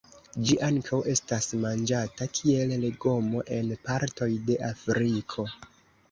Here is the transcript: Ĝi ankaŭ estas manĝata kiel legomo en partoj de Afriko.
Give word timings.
Ĝi 0.45 0.55
ankaŭ 0.67 0.97
estas 1.11 1.47
manĝata 1.65 2.27
kiel 2.37 2.73
legomo 2.85 3.43
en 3.59 3.69
partoj 3.89 4.29
de 4.49 4.57
Afriko. 4.71 5.47